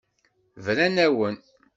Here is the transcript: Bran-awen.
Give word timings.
Bran-awen. 0.63 1.35